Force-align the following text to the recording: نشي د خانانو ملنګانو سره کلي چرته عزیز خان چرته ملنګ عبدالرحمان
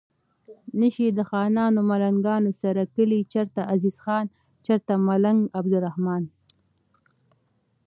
نشي 0.79 1.07
د 1.17 1.19
خانانو 1.29 1.79
ملنګانو 1.89 2.51
سره 2.61 2.81
کلي 2.95 3.19
چرته 3.33 3.61
عزیز 3.73 3.97
خان 4.03 4.25
چرته 4.65 4.91
ملنګ 5.07 5.39
عبدالرحمان 5.59 6.23